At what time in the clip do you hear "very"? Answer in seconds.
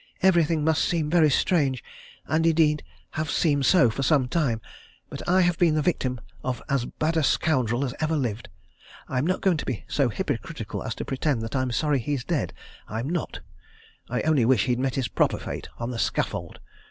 1.11-1.29